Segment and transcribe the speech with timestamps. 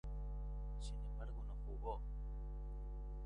[0.79, 2.01] Sin embargo no jugó.